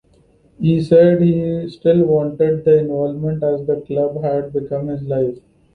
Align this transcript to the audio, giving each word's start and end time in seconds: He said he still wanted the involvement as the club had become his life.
He 0.59 0.81
said 0.81 1.21
he 1.21 1.69
still 1.69 2.05
wanted 2.05 2.65
the 2.65 2.79
involvement 2.79 3.43
as 3.43 3.67
the 3.67 3.81
club 3.81 4.23
had 4.23 4.51
become 4.51 4.87
his 4.87 5.03
life. 5.03 5.37